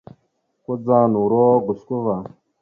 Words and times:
Kudzaŋ 0.63 1.03
noro 1.13 1.39
ogusko 1.57 1.95
va. 2.05 2.15